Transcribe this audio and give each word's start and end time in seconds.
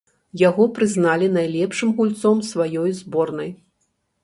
Яго 0.49 0.63
прызналі 0.77 1.27
найлепшым 1.35 1.93
гульцом 1.99 2.43
сваёй 2.51 2.97
зборнай. 3.03 3.55